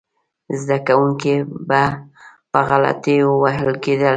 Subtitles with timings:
[0.61, 1.33] زده کوونکي
[1.67, 1.83] به
[2.51, 4.09] په غلطیو وهل کېدل.